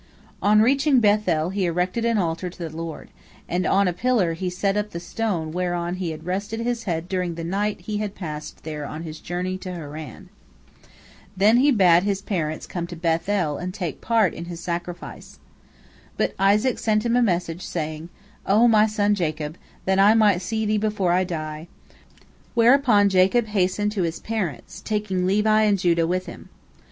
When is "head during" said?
6.85-7.35